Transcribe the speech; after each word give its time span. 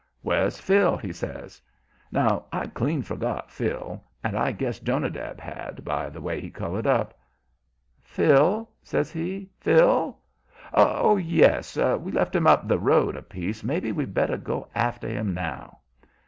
"Where's 0.23 0.59
Phil?" 0.59 0.97
he 0.97 1.13
says. 1.13 1.61
Now, 2.11 2.45
I'd 2.51 2.73
clean 2.73 3.03
forgot 3.03 3.51
Phil 3.51 4.03
and 4.23 4.35
I 4.35 4.51
guess 4.51 4.79
Jonadab 4.79 5.39
had, 5.39 5.85
by 5.85 6.09
the 6.09 6.19
way 6.19 6.41
he 6.41 6.49
colored 6.49 6.87
up. 6.87 7.15
"Phil?" 8.01 8.67
says 8.81 9.11
he. 9.11 9.51
"Phil? 9.59 10.17
Oh, 10.73 11.17
yes! 11.17 11.77
We 11.77 12.11
left 12.11 12.35
him 12.35 12.47
up 12.47 12.67
the 12.67 12.79
road 12.79 13.15
a 13.15 13.21
piece. 13.21 13.63
Maybe 13.63 13.91
we'd 13.91 14.15
better 14.15 14.37
go 14.37 14.67
after 14.73 15.07
him 15.07 15.35
now." 15.35 15.77